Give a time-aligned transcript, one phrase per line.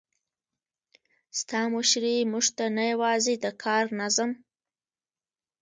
[1.39, 4.31] ستا مشري موږ ته نه یوازې د کار نظم،